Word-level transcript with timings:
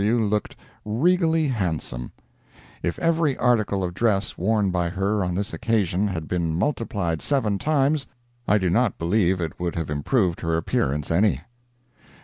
W. 0.01 0.17
looked 0.19 0.55
regally 0.83 1.47
handsome. 1.49 2.11
If 2.81 2.97
every 2.97 3.37
article 3.37 3.83
of 3.83 3.93
dress 3.93 4.35
worn 4.35 4.71
by 4.71 4.89
her 4.89 5.23
on 5.23 5.35
this 5.35 5.53
occasion 5.53 6.07
had 6.07 6.27
been 6.27 6.55
multiplied 6.55 7.21
seven 7.21 7.59
times, 7.59 8.07
I 8.47 8.57
do 8.57 8.71
not 8.71 8.97
believe 8.97 9.39
it 9.39 9.59
would 9.59 9.75
have 9.75 9.91
improved 9.91 10.41
her 10.41 10.57
appearance 10.57 11.11
any. 11.11 11.41